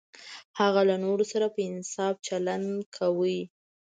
[0.59, 3.37] هغه له نورو سره په انصاف چلند کاوه.